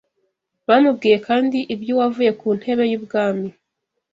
[0.67, 3.49] Bamubwiye kandi iby’uwavuye ku ntebe y’ubwami